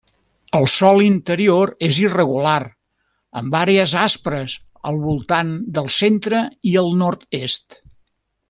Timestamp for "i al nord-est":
6.73-7.79